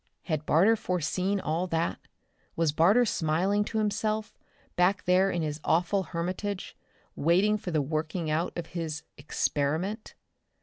[0.23, 1.99] Had Barter foreseen all that?
[2.55, 4.35] Was Barter smiling to himself,
[4.75, 6.75] back there in his awful hermitage,
[7.15, 10.15] waiting for the working out of his "experiment"?